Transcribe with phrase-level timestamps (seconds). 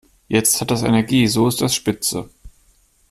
[0.27, 2.27] Jetzt hat das Energie, so ist das spitze.